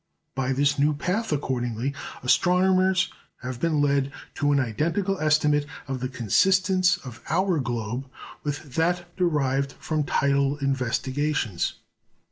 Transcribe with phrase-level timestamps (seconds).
[0.33, 1.93] By this new path, accordingly,
[2.23, 3.11] astronomers
[3.43, 8.09] have been led to an identical estimate of the consistence of our globe
[8.41, 11.75] with that derived from tidal investigations.